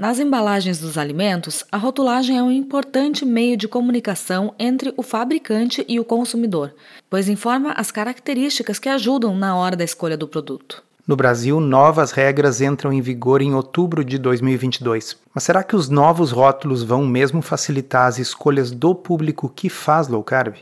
Nas 0.00 0.18
embalagens 0.18 0.78
dos 0.78 0.96
alimentos, 0.96 1.62
a 1.70 1.76
rotulagem 1.76 2.38
é 2.38 2.42
um 2.42 2.50
importante 2.50 3.22
meio 3.26 3.54
de 3.54 3.68
comunicação 3.68 4.54
entre 4.58 4.94
o 4.96 5.02
fabricante 5.02 5.84
e 5.86 6.00
o 6.00 6.04
consumidor, 6.06 6.72
pois 7.10 7.28
informa 7.28 7.72
as 7.72 7.90
características 7.90 8.78
que 8.78 8.88
ajudam 8.88 9.36
na 9.36 9.54
hora 9.54 9.76
da 9.76 9.84
escolha 9.84 10.16
do 10.16 10.26
produto. 10.26 10.82
No 11.06 11.16
Brasil, 11.16 11.60
novas 11.60 12.12
regras 12.12 12.62
entram 12.62 12.90
em 12.90 13.02
vigor 13.02 13.42
em 13.42 13.54
outubro 13.54 14.02
de 14.02 14.16
2022. 14.16 15.18
Mas 15.34 15.44
será 15.44 15.62
que 15.62 15.76
os 15.76 15.90
novos 15.90 16.30
rótulos 16.30 16.82
vão 16.82 17.06
mesmo 17.06 17.42
facilitar 17.42 18.06
as 18.06 18.18
escolhas 18.18 18.70
do 18.70 18.94
público 18.94 19.52
que 19.54 19.68
faz 19.68 20.08
low 20.08 20.24
carb? 20.24 20.54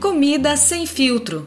Comida 0.00 0.56
sem 0.56 0.86
filtro 0.86 1.46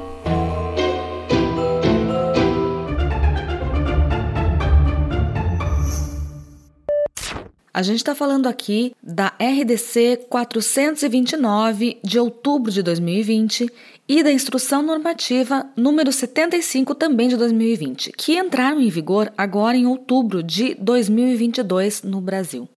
A 7.81 7.83
gente 7.83 7.97
está 7.97 8.13
falando 8.13 8.45
aqui 8.45 8.93
da 9.01 9.33
RDC 9.39 10.27
429 10.29 11.97
de 12.03 12.19
outubro 12.19 12.71
de 12.71 12.83
2020 12.83 13.67
e 14.07 14.21
da 14.21 14.31
Instrução 14.31 14.83
Normativa 14.83 15.65
número 15.75 16.11
75 16.11 16.93
também 16.93 17.27
de 17.27 17.35
2020, 17.37 18.11
que 18.15 18.37
entraram 18.37 18.79
em 18.79 18.87
vigor 18.87 19.33
agora 19.35 19.75
em 19.75 19.87
outubro 19.87 20.43
de 20.43 20.75
2022 20.75 22.03
no 22.03 22.21
Brasil. 22.21 22.69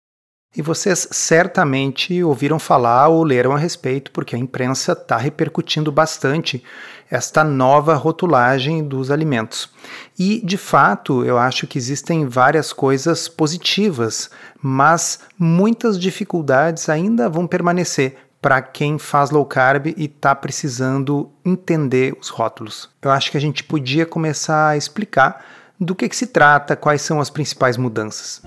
E 0.56 0.62
vocês 0.62 1.06
certamente 1.10 2.22
ouviram 2.22 2.58
falar 2.58 3.08
ou 3.08 3.24
leram 3.24 3.52
a 3.52 3.58
respeito, 3.58 4.10
porque 4.10 4.34
a 4.34 4.38
imprensa 4.38 4.92
está 4.92 5.18
repercutindo 5.18 5.92
bastante 5.92 6.64
esta 7.10 7.44
nova 7.44 7.94
rotulagem 7.94 8.82
dos 8.82 9.10
alimentos. 9.10 9.70
E, 10.18 10.40
de 10.44 10.56
fato, 10.56 11.24
eu 11.24 11.38
acho 11.38 11.66
que 11.66 11.78
existem 11.78 12.26
várias 12.26 12.72
coisas 12.72 13.28
positivas, 13.28 14.30
mas 14.60 15.20
muitas 15.38 15.98
dificuldades 15.98 16.88
ainda 16.88 17.28
vão 17.28 17.46
permanecer 17.46 18.16
para 18.40 18.60
quem 18.60 18.98
faz 18.98 19.30
low 19.30 19.46
carb 19.46 19.86
e 19.86 20.04
está 20.04 20.34
precisando 20.34 21.30
entender 21.44 22.14
os 22.20 22.28
rótulos. 22.28 22.90
Eu 23.00 23.10
acho 23.10 23.30
que 23.30 23.38
a 23.38 23.40
gente 23.40 23.64
podia 23.64 24.04
começar 24.04 24.68
a 24.68 24.76
explicar 24.76 25.42
do 25.80 25.94
que, 25.94 26.08
que 26.08 26.16
se 26.16 26.26
trata, 26.26 26.76
quais 26.76 27.00
são 27.02 27.20
as 27.20 27.30
principais 27.30 27.76
mudanças. 27.76 28.42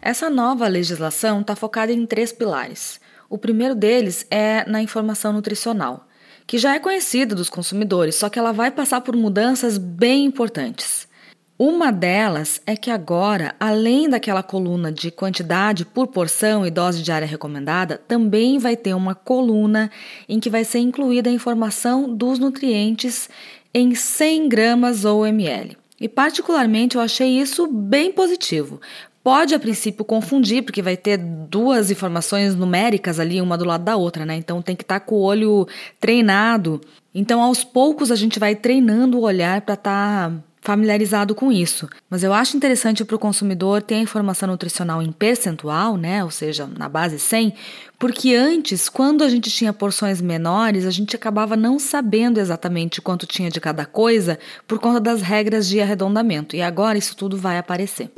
Essa 0.00 0.30
nova 0.30 0.66
legislação 0.66 1.42
está 1.42 1.54
focada 1.54 1.92
em 1.92 2.06
três 2.06 2.32
pilares. 2.32 2.98
O 3.28 3.36
primeiro 3.36 3.74
deles 3.74 4.26
é 4.30 4.68
na 4.68 4.80
informação 4.80 5.32
nutricional, 5.32 6.08
que 6.50 6.58
já 6.58 6.74
é 6.74 6.80
conhecida 6.80 7.32
dos 7.32 7.48
consumidores, 7.48 8.16
só 8.16 8.28
que 8.28 8.36
ela 8.36 8.50
vai 8.50 8.72
passar 8.72 9.02
por 9.02 9.14
mudanças 9.14 9.78
bem 9.78 10.24
importantes. 10.24 11.06
Uma 11.56 11.92
delas 11.92 12.60
é 12.66 12.74
que 12.74 12.90
agora, 12.90 13.54
além 13.60 14.08
daquela 14.08 14.42
coluna 14.42 14.90
de 14.90 15.12
quantidade 15.12 15.84
por 15.84 16.08
porção 16.08 16.66
e 16.66 16.70
dose 16.72 17.04
diária 17.04 17.24
recomendada, 17.24 17.98
também 17.98 18.58
vai 18.58 18.76
ter 18.76 18.94
uma 18.94 19.14
coluna 19.14 19.92
em 20.28 20.40
que 20.40 20.50
vai 20.50 20.64
ser 20.64 20.80
incluída 20.80 21.30
a 21.30 21.32
informação 21.32 22.12
dos 22.12 22.40
nutrientes 22.40 23.30
em 23.72 23.94
100 23.94 24.48
gramas 24.48 25.04
ou 25.04 25.24
ml. 25.24 25.78
E 26.00 26.08
particularmente 26.08 26.96
eu 26.96 27.00
achei 27.00 27.28
isso 27.28 27.68
bem 27.68 28.10
positivo, 28.10 28.80
Pode 29.22 29.54
a 29.54 29.58
princípio 29.58 30.04
confundir, 30.04 30.62
porque 30.62 30.80
vai 30.80 30.96
ter 30.96 31.18
duas 31.18 31.90
informações 31.90 32.54
numéricas 32.54 33.20
ali, 33.20 33.40
uma 33.40 33.58
do 33.58 33.66
lado 33.66 33.84
da 33.84 33.94
outra, 33.96 34.24
né? 34.24 34.34
Então 34.36 34.62
tem 34.62 34.74
que 34.74 34.82
estar 34.82 35.00
tá 35.00 35.04
com 35.04 35.16
o 35.16 35.22
olho 35.22 35.68
treinado. 36.00 36.80
Então 37.14 37.42
aos 37.42 37.62
poucos 37.62 38.10
a 38.10 38.16
gente 38.16 38.38
vai 38.38 38.54
treinando 38.54 39.18
o 39.18 39.22
olhar 39.22 39.60
para 39.60 39.74
estar 39.74 40.30
tá 40.30 40.36
familiarizado 40.62 41.34
com 41.34 41.50
isso. 41.50 41.88
Mas 42.08 42.22
eu 42.22 42.32
acho 42.32 42.56
interessante 42.56 43.04
para 43.04 43.16
o 43.16 43.18
consumidor 43.18 43.82
ter 43.82 43.96
a 43.96 44.00
informação 44.00 44.48
nutricional 44.48 45.02
em 45.02 45.12
percentual, 45.12 45.96
né? 45.96 46.22
Ou 46.24 46.30
seja, 46.30 46.66
na 46.78 46.88
base 46.88 47.18
100, 47.18 47.54
porque 47.98 48.34
antes, 48.34 48.88
quando 48.88 49.22
a 49.22 49.28
gente 49.28 49.50
tinha 49.50 49.72
porções 49.72 50.20
menores, 50.20 50.86
a 50.86 50.90
gente 50.90 51.16
acabava 51.16 51.56
não 51.56 51.78
sabendo 51.78 52.38
exatamente 52.38 53.02
quanto 53.02 53.26
tinha 53.26 53.50
de 53.50 53.60
cada 53.60 53.84
coisa 53.84 54.38
por 54.66 54.78
conta 54.78 55.00
das 55.00 55.20
regras 55.22 55.68
de 55.68 55.80
arredondamento. 55.80 56.56
E 56.56 56.62
agora 56.62 56.98
isso 56.98 57.16
tudo 57.16 57.36
vai 57.36 57.58
aparecer. 57.58 58.10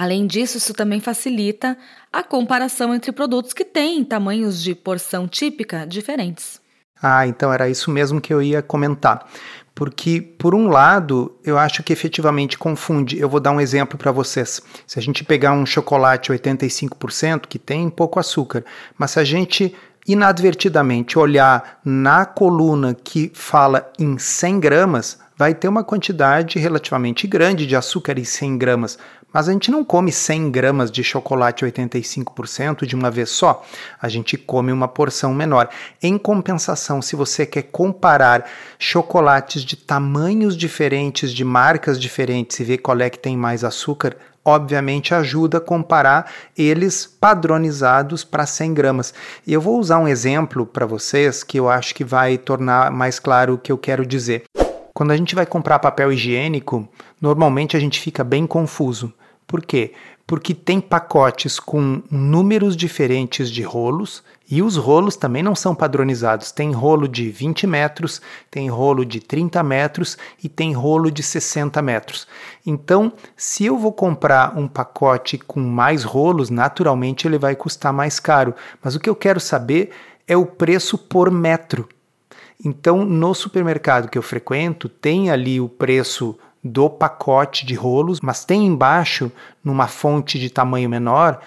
Além 0.00 0.28
disso, 0.28 0.58
isso 0.58 0.72
também 0.72 1.00
facilita 1.00 1.76
a 2.12 2.22
comparação 2.22 2.94
entre 2.94 3.10
produtos 3.10 3.52
que 3.52 3.64
têm 3.64 4.04
tamanhos 4.04 4.62
de 4.62 4.72
porção 4.72 5.26
típica 5.26 5.84
diferentes. 5.84 6.60
Ah, 7.02 7.26
então 7.26 7.52
era 7.52 7.68
isso 7.68 7.90
mesmo 7.90 8.20
que 8.20 8.32
eu 8.32 8.40
ia 8.40 8.62
comentar. 8.62 9.28
Porque, 9.74 10.20
por 10.20 10.54
um 10.54 10.68
lado, 10.68 11.36
eu 11.44 11.58
acho 11.58 11.82
que 11.82 11.92
efetivamente 11.92 12.56
confunde. 12.56 13.18
Eu 13.18 13.28
vou 13.28 13.40
dar 13.40 13.50
um 13.50 13.60
exemplo 13.60 13.98
para 13.98 14.12
vocês. 14.12 14.62
Se 14.86 15.00
a 15.00 15.02
gente 15.02 15.24
pegar 15.24 15.52
um 15.52 15.66
chocolate 15.66 16.30
85%, 16.30 17.48
que 17.48 17.58
tem 17.58 17.90
pouco 17.90 18.20
açúcar, 18.20 18.64
mas 18.96 19.10
se 19.10 19.18
a 19.18 19.24
gente 19.24 19.74
inadvertidamente 20.06 21.18
olhar 21.18 21.80
na 21.84 22.24
coluna 22.24 22.94
que 22.94 23.32
fala 23.34 23.90
em 23.98 24.16
100 24.16 24.60
gramas, 24.60 25.18
vai 25.38 25.54
ter 25.54 25.68
uma 25.68 25.84
quantidade 25.84 26.58
relativamente 26.58 27.26
grande 27.28 27.64
de 27.64 27.76
açúcar 27.76 28.18
em 28.18 28.24
100 28.24 28.58
gramas, 28.58 28.98
mas 29.32 29.48
a 29.48 29.52
gente 29.52 29.70
não 29.70 29.84
come 29.84 30.10
100 30.10 30.50
gramas 30.50 30.90
de 30.90 31.04
chocolate 31.04 31.64
85% 31.64 32.86
de 32.86 32.96
uma 32.96 33.10
vez 33.10 33.30
só, 33.30 33.64
a 34.00 34.08
gente 34.08 34.36
come 34.36 34.72
uma 34.72 34.88
porção 34.88 35.34
menor. 35.34 35.68
Em 36.02 36.16
compensação, 36.16 37.02
se 37.02 37.14
você 37.14 37.44
quer 37.44 37.62
comparar 37.62 38.48
chocolates 38.78 39.62
de 39.62 39.76
tamanhos 39.76 40.56
diferentes, 40.56 41.32
de 41.32 41.44
marcas 41.44 42.00
diferentes 42.00 42.58
e 42.60 42.64
ver 42.64 42.78
qual 42.78 43.00
é 43.00 43.10
que 43.10 43.18
tem 43.18 43.36
mais 43.36 43.64
açúcar, 43.64 44.16
obviamente 44.44 45.14
ajuda 45.14 45.58
a 45.58 45.60
comparar 45.60 46.30
eles 46.56 47.06
padronizados 47.06 48.24
para 48.24 48.46
100 48.46 48.74
gramas. 48.74 49.14
E 49.46 49.52
eu 49.52 49.60
vou 49.60 49.78
usar 49.78 49.98
um 49.98 50.08
exemplo 50.08 50.64
para 50.64 50.86
vocês 50.86 51.42
que 51.44 51.58
eu 51.58 51.68
acho 51.68 51.94
que 51.94 52.04
vai 52.04 52.38
tornar 52.38 52.90
mais 52.90 53.18
claro 53.18 53.54
o 53.54 53.58
que 53.58 53.70
eu 53.70 53.78
quero 53.78 54.06
dizer. 54.06 54.44
Quando 54.94 55.12
a 55.12 55.16
gente 55.16 55.34
vai 55.34 55.46
comprar 55.46 55.78
papel 55.78 56.12
higiênico, 56.12 56.88
normalmente 57.20 57.76
a 57.76 57.80
gente 57.80 58.00
fica 58.00 58.24
bem 58.24 58.46
confuso. 58.46 59.12
Por 59.48 59.64
quê? 59.64 59.94
Porque 60.26 60.52
tem 60.52 60.78
pacotes 60.78 61.58
com 61.58 62.02
números 62.10 62.76
diferentes 62.76 63.50
de 63.50 63.62
rolos 63.62 64.22
e 64.50 64.60
os 64.62 64.76
rolos 64.76 65.16
também 65.16 65.42
não 65.42 65.54
são 65.54 65.74
padronizados. 65.74 66.52
Tem 66.52 66.70
rolo 66.70 67.08
de 67.08 67.30
20 67.30 67.66
metros, 67.66 68.20
tem 68.50 68.68
rolo 68.68 69.06
de 69.06 69.20
30 69.20 69.62
metros 69.62 70.18
e 70.44 70.46
tem 70.46 70.74
rolo 70.74 71.10
de 71.10 71.22
60 71.22 71.80
metros. 71.80 72.28
Então, 72.66 73.10
se 73.34 73.64
eu 73.64 73.78
vou 73.78 73.90
comprar 73.90 74.56
um 74.58 74.68
pacote 74.68 75.38
com 75.38 75.60
mais 75.60 76.04
rolos, 76.04 76.50
naturalmente 76.50 77.26
ele 77.26 77.38
vai 77.38 77.56
custar 77.56 77.90
mais 77.90 78.20
caro. 78.20 78.54
Mas 78.84 78.94
o 78.94 79.00
que 79.00 79.08
eu 79.08 79.16
quero 79.16 79.40
saber 79.40 79.92
é 80.26 80.36
o 80.36 80.44
preço 80.44 80.98
por 80.98 81.30
metro. 81.30 81.88
Então, 82.62 83.02
no 83.02 83.34
supermercado 83.34 84.10
que 84.10 84.18
eu 84.18 84.22
frequento, 84.22 84.90
tem 84.90 85.30
ali 85.30 85.58
o 85.58 85.70
preço 85.70 86.38
do 86.62 86.90
pacote 86.90 87.64
de 87.64 87.74
rolos, 87.74 88.20
mas 88.20 88.44
tem 88.44 88.66
embaixo, 88.66 89.30
numa 89.62 89.86
fonte 89.86 90.38
de 90.38 90.50
tamanho 90.50 90.88
menor, 90.88 91.40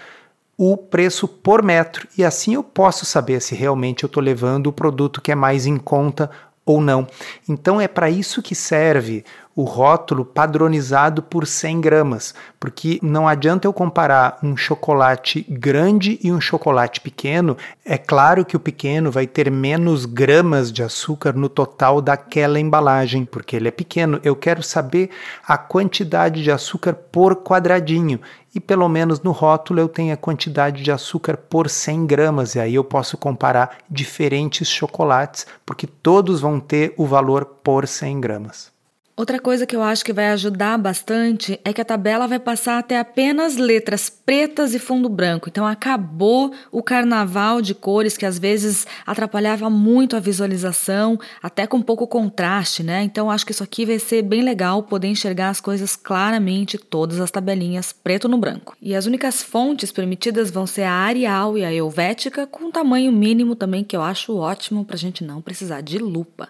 o 0.58 0.78
preço 0.78 1.28
por 1.28 1.64
metro. 1.64 2.08
E 2.18 2.24
assim 2.24 2.54
eu 2.54 2.64
posso 2.64 3.06
saber 3.06 3.42
se 3.42 3.56
realmente 3.56 4.04
eu 4.04 4.08
estou 4.08 4.22
levando 4.22 4.68
o 4.68 4.74
produto 4.74 5.22
que 5.22 5.32
é 5.32 5.36
mais 5.36 5.66
em 5.66 5.78
conta 5.78 6.30
ou 6.66 6.80
não. 6.80 7.08
Então 7.48 7.82
é 7.82 7.88
para 7.88 8.10
isso 8.10 8.42
que 8.42 8.56
serve 8.56 9.26
o 9.56 9.64
rótulo 9.64 10.24
padronizado 10.24 11.22
por 11.22 11.46
100 11.46 11.82
gramas, 11.82 12.34
porque 12.60 13.00
não 13.02 13.28
adianta 13.28 13.68
eu 13.68 13.74
comparar 13.74 14.38
um 14.42 14.56
chocolate 14.56 15.46
grande 15.50 16.20
e 16.24 16.32
um 16.32 16.40
chocolate 16.40 17.02
pequeno. 17.02 17.58
É 17.84 17.98
claro 17.98 18.46
que 18.46 18.56
o 18.56 18.60
pequeno 18.60 19.12
vai 19.12 19.28
ter 19.28 19.52
menos 19.52 20.06
gramas 20.06 20.72
de 20.72 20.84
açúcar 20.84 21.34
no 21.34 21.50
total 21.50 22.02
daquela 22.02 22.60
embalagem, 22.60 23.26
porque 23.26 23.56
ele 23.56 23.68
é 23.68 23.72
pequeno. 23.72 24.20
Eu 24.24 24.36
quero 24.36 24.64
saber 24.64 25.10
a 25.46 25.58
quantidade 25.58 26.44
de 26.44 26.52
açúcar 26.52 26.94
por 26.94 27.38
quadradinho 27.38 28.20
e 28.54 28.60
pelo 28.60 28.88
menos 28.90 29.22
no 29.22 29.32
rótulo 29.32 29.80
eu 29.80 29.88
tenho 29.88 30.14
a 30.14 30.18
quantidade 30.18 30.84
de 30.84 30.92
açúcar 30.92 31.38
por 31.38 31.70
100 31.70 32.06
gramas, 32.06 32.56
e 32.56 32.60
aí 32.60 32.76
eu 32.76 32.84
posso 32.84 33.18
comparar 33.18 33.78
diferentes 33.90 34.68
chocolates, 34.68 35.48
porque 35.66 35.88
todos 35.88 36.42
vão 36.42 36.60
ter 36.60 36.94
o 36.98 37.06
valor 37.06 37.46
por 37.46 37.88
100 37.88 38.20
gramas. 38.20 38.72
Outra 39.16 39.40
coisa 39.40 39.66
que 39.66 39.76
eu 39.76 39.84
acho 39.84 40.06
que 40.06 40.14
vai 40.14 40.30
ajudar 40.30 40.78
bastante 40.78 41.60
é 41.64 41.74
que 41.74 41.82
a 41.82 41.86
tabela 41.86 42.28
vai 42.28 42.40
passar 42.40 42.80
até 42.80 42.98
apenas 42.98 43.58
letras 43.58 44.10
pretas 44.10 44.74
e 44.74 44.80
fundo 44.80 45.10
branco. 45.10 45.50
Então 45.50 45.68
acabou 45.68 46.54
o 46.72 46.82
carnaval 46.82 47.62
de 47.62 47.76
cores 47.76 48.18
que 48.18 48.26
às 48.26 48.40
vezes 48.40 48.88
atrapalhava 49.06 49.70
muito 49.70 50.16
a 50.16 50.20
visualização, 50.20 51.20
até 51.44 51.68
com 51.68 51.82
pouco 51.82 52.08
contraste, 52.08 52.84
né? 52.84 53.04
Então 53.04 53.30
acho 53.30 53.46
que 53.46 53.52
isso 53.52 53.64
aqui 53.64 53.86
vai 53.86 54.00
ser 54.00 54.22
bem 54.22 54.42
legal 54.42 54.84
poder 54.84 55.08
enxergar 55.08 55.50
as 55.50 55.60
coisas 55.60 55.96
claramente, 55.96 56.78
todas 56.78 57.20
as 57.20 57.30
tabelinhas 57.30 57.92
preto 57.92 58.30
no 58.30 58.38
branco. 58.38 58.76
E 58.82 58.96
as 58.96 59.06
únicas 59.06 59.44
fontes 59.44 59.92
permitidas 59.92 60.50
vão 60.50 60.66
ser 60.66 60.84
a 60.84 60.94
Arial 60.94 61.58
e 61.58 61.66
a 61.66 61.74
Helvética 61.74 62.48
com 62.48 62.72
tamanho 62.72 63.12
mínimo 63.12 63.56
também 63.56 63.84
que 63.84 63.96
eu 63.96 64.02
acho 64.02 64.38
ótimo 64.38 64.86
para 64.86 64.96
a 64.96 65.00
gente 65.00 65.24
não 65.24 65.42
precisar 65.42 65.82
de 65.82 65.98
lupa. 65.98 66.48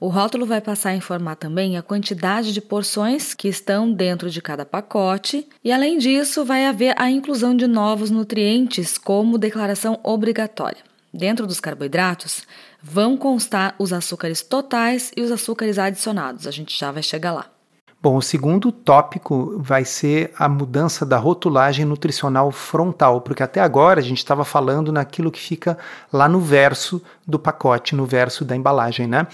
O 0.00 0.06
rótulo 0.06 0.46
vai 0.46 0.60
passar 0.60 0.90
a 0.90 0.94
informar 0.94 1.34
também 1.34 1.76
a 1.76 1.82
quantidade 1.82 2.52
de 2.52 2.60
porções 2.60 3.34
que 3.34 3.48
estão 3.48 3.92
dentro 3.92 4.30
de 4.30 4.40
cada 4.40 4.64
pacote, 4.64 5.48
e 5.64 5.72
além 5.72 5.98
disso, 5.98 6.44
vai 6.44 6.66
haver 6.66 6.94
a 6.96 7.10
inclusão 7.10 7.56
de 7.56 7.66
novos 7.66 8.08
nutrientes 8.08 8.96
como 8.96 9.36
declaração 9.36 9.98
obrigatória. 10.04 10.84
Dentro 11.12 11.48
dos 11.48 11.58
carboidratos, 11.58 12.42
vão 12.80 13.16
constar 13.16 13.74
os 13.76 13.92
açúcares 13.92 14.40
totais 14.40 15.10
e 15.16 15.22
os 15.22 15.32
açúcares 15.32 15.78
adicionados. 15.78 16.46
A 16.46 16.52
gente 16.52 16.78
já 16.78 16.92
vai 16.92 17.02
chegar 17.02 17.32
lá. 17.32 17.57
Bom, 18.00 18.16
o 18.16 18.22
segundo 18.22 18.70
tópico 18.70 19.56
vai 19.58 19.84
ser 19.84 20.32
a 20.38 20.48
mudança 20.48 21.04
da 21.04 21.16
rotulagem 21.16 21.84
nutricional 21.84 22.52
frontal, 22.52 23.20
porque 23.20 23.42
até 23.42 23.60
agora 23.60 23.98
a 23.98 24.02
gente 24.02 24.18
estava 24.18 24.44
falando 24.44 24.92
naquilo 24.92 25.32
que 25.32 25.40
fica 25.40 25.76
lá 26.12 26.28
no 26.28 26.38
verso 26.38 27.02
do 27.26 27.40
pacote, 27.40 27.96
no 27.96 28.06
verso 28.06 28.44
da 28.44 28.54
embalagem, 28.54 29.08
né? 29.08 29.26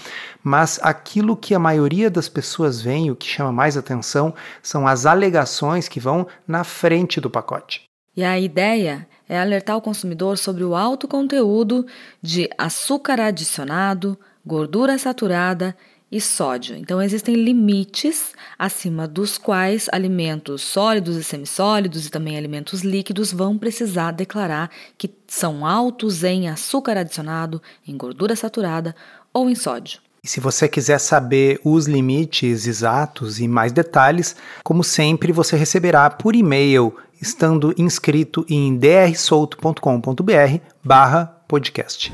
Mas 0.43 0.79
aquilo 0.81 1.37
que 1.37 1.53
a 1.53 1.59
maioria 1.59 2.09
das 2.09 2.27
pessoas 2.27 2.81
vê, 2.81 3.11
o 3.11 3.15
que 3.15 3.27
chama 3.27 3.51
mais 3.51 3.77
atenção, 3.77 4.33
são 4.63 4.87
as 4.87 5.05
alegações 5.05 5.87
que 5.87 5.99
vão 5.99 6.25
na 6.47 6.63
frente 6.63 7.21
do 7.21 7.29
pacote. 7.29 7.83
E 8.17 8.23
a 8.23 8.39
ideia 8.39 9.07
é 9.29 9.39
alertar 9.39 9.77
o 9.77 9.81
consumidor 9.81 10.39
sobre 10.39 10.63
o 10.63 10.73
alto 10.73 11.07
conteúdo 11.07 11.85
de 12.19 12.49
açúcar 12.57 13.21
adicionado, 13.21 14.17
gordura 14.43 14.97
saturada 14.97 15.77
e 16.11 16.21
sódio. 16.21 16.75
Então, 16.75 17.01
existem 17.01 17.35
limites 17.35 18.33
acima 18.57 19.07
dos 19.07 19.37
quais 19.37 19.87
alimentos 19.91 20.61
sólidos 20.61 21.15
e 21.17 21.23
semissólidos 21.23 22.05
e 22.05 22.11
também 22.11 22.37
alimentos 22.37 22.81
líquidos 22.81 23.31
vão 23.31 23.57
precisar 23.57 24.11
declarar 24.11 24.69
que 24.97 25.09
são 25.27 25.65
altos 25.65 26.23
em 26.23 26.47
açúcar 26.47 26.97
adicionado, 26.97 27.61
em 27.87 27.97
gordura 27.97 28.35
saturada 28.35 28.95
ou 29.33 29.49
em 29.49 29.55
sódio. 29.55 29.99
E 30.23 30.27
se 30.27 30.39
você 30.39 30.67
quiser 30.67 30.99
saber 30.99 31.59
os 31.63 31.85
limites 31.85 32.65
exatos 32.65 33.39
e 33.39 33.47
mais 33.47 33.71
detalhes, 33.71 34.35
como 34.63 34.83
sempre, 34.83 35.31
você 35.31 35.55
receberá 35.55 36.09
por 36.09 36.35
e-mail 36.35 36.95
estando 37.21 37.73
inscrito 37.77 38.45
em 38.49 38.75
drsolto.com.br 38.75 40.59
barra 40.83 41.25
podcast. 41.47 42.11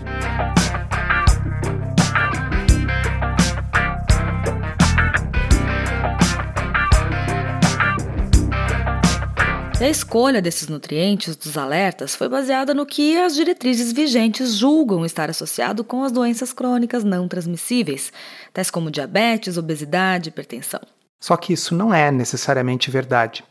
E 9.81 9.83
a 9.83 9.89
escolha 9.89 10.43
desses 10.43 10.67
nutrientes 10.67 11.35
dos 11.35 11.57
alertas 11.57 12.15
foi 12.15 12.29
baseada 12.29 12.71
no 12.71 12.85
que 12.85 13.17
as 13.17 13.33
diretrizes 13.33 13.91
vigentes 13.91 14.53
julgam 14.53 15.03
estar 15.03 15.27
associado 15.27 15.83
com 15.83 16.03
as 16.03 16.11
doenças 16.11 16.53
crônicas 16.53 17.03
não 17.03 17.27
transmissíveis, 17.27 18.13
tais 18.53 18.69
como 18.69 18.91
diabetes, 18.91 19.57
obesidade 19.57 20.29
hipertensão. 20.29 20.81
Só 21.19 21.35
que 21.35 21.51
isso 21.53 21.73
não 21.73 21.91
é 21.91 22.11
necessariamente 22.11 22.91
verdade. 22.91 23.43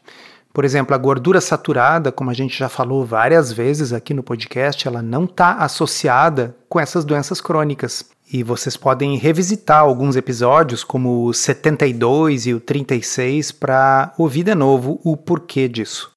Por 0.55 0.65
exemplo, 0.65 0.95
a 0.95 0.99
gordura 0.99 1.41
saturada, 1.41 2.13
como 2.13 2.31
a 2.31 2.35
gente 2.35 2.57
já 2.57 2.69
falou 2.69 3.05
várias 3.05 3.53
vezes 3.53 3.93
aqui 3.93 4.15
no 4.15 4.23
podcast, 4.23 4.87
ela 4.87 5.03
não 5.03 5.25
está 5.25 5.55
associada 5.55 6.55
com 6.69 6.79
essas 6.79 7.05
doenças 7.05 7.41
crônicas. 7.41 8.09
E 8.33 8.45
vocês 8.45 8.77
podem 8.77 9.17
revisitar 9.17 9.81
alguns 9.81 10.15
episódios, 10.15 10.85
como 10.85 11.25
o 11.25 11.35
72 11.35 12.47
e 12.47 12.55
o 12.55 12.61
36, 12.61 13.51
para 13.51 14.15
ouvir 14.17 14.45
de 14.45 14.55
novo 14.55 15.01
o 15.03 15.17
porquê 15.17 15.67
disso. 15.67 16.13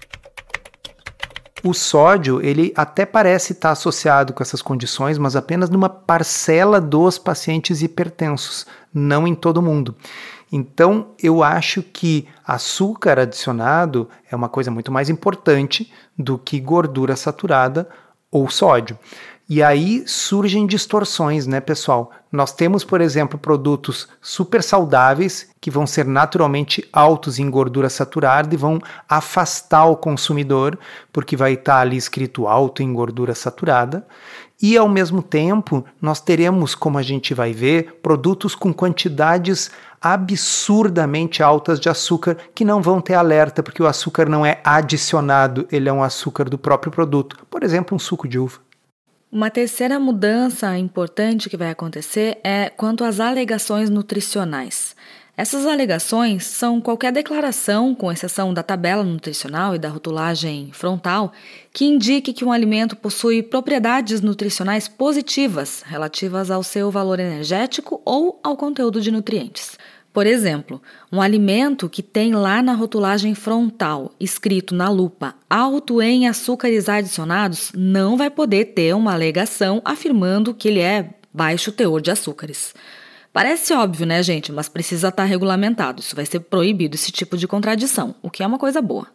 O 1.66 1.74
sódio, 1.74 2.42
ele 2.46 2.74
até 2.76 3.06
parece 3.06 3.54
estar 3.54 3.72
associado 3.72 4.34
com 4.34 4.44
essas 4.44 4.62
condições, 4.62 5.18
mas 5.18 5.34
apenas 5.34 5.70
numa 5.70 5.88
parcela 5.88 6.82
dos 6.82 7.18
pacientes 7.18 7.82
hipertensos, 7.82 8.66
não 8.94 9.26
em 9.26 9.34
todo 9.34 9.62
mundo. 9.62 9.96
Então, 10.52 11.12
eu 11.18 11.42
acho 11.42 11.82
que 11.82 12.28
açúcar 12.46 13.18
adicionado 13.18 14.10
é 14.30 14.36
uma 14.36 14.50
coisa 14.50 14.70
muito 14.70 14.92
mais 14.92 15.10
importante 15.10 15.90
do 16.20 16.38
que 16.38 16.60
gordura 16.60 17.16
saturada 17.16 17.88
ou 18.30 18.50
sódio. 18.50 19.00
E 19.54 19.62
aí 19.62 20.04
surgem 20.08 20.66
distorções, 20.66 21.46
né, 21.46 21.62
pessoal? 21.62 22.10
Nós 22.32 22.52
temos, 22.52 22.84
por 22.84 23.02
exemplo, 23.02 23.38
produtos 23.38 24.08
super 24.20 24.64
saudáveis 24.64 25.48
que 25.62 25.70
vão 25.70 25.86
ser 25.86 26.08
naturalmente 26.08 26.90
altos 26.92 27.38
em 27.38 27.52
gordura 27.52 27.88
saturada 27.88 28.52
e 28.52 28.58
vão 28.58 28.82
afastar 29.08 29.86
o 29.86 29.96
consumidor, 29.96 30.76
porque 31.12 31.38
vai 31.38 31.54
estar 31.54 31.82
ali 31.82 31.96
escrito 31.96 32.48
alto 32.48 32.82
em 32.82 32.92
gordura 32.92 33.36
saturada. 33.36 34.08
E 34.60 34.76
ao 34.76 34.90
mesmo 34.90 35.22
tempo, 35.22 35.86
nós 36.02 36.20
teremos, 36.20 36.74
como 36.74 36.98
a 36.98 37.04
gente 37.04 37.36
vai 37.36 37.54
ver, 37.54 38.00
produtos 38.02 38.56
com 38.56 38.74
quantidades 38.74 39.70
absurdamente 40.02 41.44
altas 41.44 41.80
de 41.80 41.90
açúcar 41.90 42.38
que 42.56 42.66
não 42.66 42.82
vão 42.82 43.00
ter 43.00 43.14
alerta, 43.14 43.62
porque 43.62 43.84
o 43.84 43.88
açúcar 43.88 44.28
não 44.28 44.44
é 44.44 44.60
adicionado, 44.64 45.68
ele 45.72 45.88
é 45.88 45.94
um 45.94 46.02
açúcar 46.02 46.50
do 46.50 46.58
próprio 46.58 46.92
produto. 46.92 47.38
Por 47.52 47.62
exemplo, 47.62 47.96
um 47.96 48.00
suco 48.00 48.28
de 48.28 48.40
uva. 48.40 48.58
Uma 49.34 49.50
terceira 49.50 50.00
mudança 50.00 50.78
importante 50.78 51.50
que 51.50 51.58
vai 51.58 51.72
acontecer 51.72 52.38
é 52.44 52.70
quanto 52.70 53.04
às 53.04 53.20
alegações 53.20 53.90
nutricionais. 53.90 54.96
Essas 55.36 55.66
alegações 55.66 56.46
são 56.46 56.80
qualquer 56.80 57.12
declaração, 57.12 57.96
com 57.96 58.12
exceção 58.12 58.54
da 58.54 58.62
tabela 58.62 59.04
nutricional 59.04 59.74
e 59.74 59.80
da 59.80 59.90
rotulagem 59.90 60.70
frontal, 60.72 61.34
que 61.74 61.84
indique 61.84 62.32
que 62.32 62.46
um 62.46 62.52
alimento 62.52 62.96
possui 62.96 63.42
propriedades 63.42 64.22
nutricionais 64.22 64.88
positivas 64.88 65.82
relativas 65.84 66.52
ao 66.52 66.62
seu 66.62 66.92
valor 66.92 67.20
energético 67.20 68.04
ou 68.06 68.40
ao 68.44 68.56
conteúdo 68.56 69.02
de 69.02 69.10
nutrientes. 69.10 69.80
Por 70.14 70.28
exemplo, 70.28 70.80
um 71.12 71.20
alimento 71.20 71.90
que 71.90 72.04
tem 72.04 72.36
lá 72.36 72.62
na 72.62 72.74
rotulagem 72.74 73.34
frontal 73.34 74.14
escrito 74.20 74.76
na 74.76 74.88
lupa 74.88 75.34
alto 75.50 76.00
em 76.04 76.28
açúcares 76.28 76.88
adicionados 76.88 77.72
não 77.76 78.16
vai 78.16 78.30
poder 78.30 78.66
ter 78.66 78.96
uma 78.96 79.12
alegação 79.12 79.82
afirmando 79.84 80.54
que 80.54 80.68
ele 80.68 80.82
é 80.82 81.16
baixo 81.34 81.72
teor 81.72 82.00
de 82.00 82.12
açúcares. 82.12 82.76
Parece 83.34 83.74
óbvio, 83.74 84.06
né, 84.06 84.22
gente? 84.22 84.52
Mas 84.52 84.70
precisa 84.70 85.08
estar 85.08 85.24
regulamentado. 85.24 86.00
Isso 86.00 86.16
vai 86.16 86.28
ser 86.28 86.42
proibido 86.42 86.94
esse 86.94 87.12
tipo 87.12 87.36
de 87.36 87.48
contradição, 87.48 88.14
o 88.22 88.30
que 88.30 88.44
é 88.44 88.48
uma 88.48 88.60
coisa 88.60 88.80
boa. 88.80 89.08